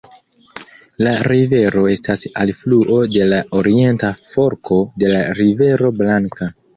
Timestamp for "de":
3.15-3.27, 5.05-5.13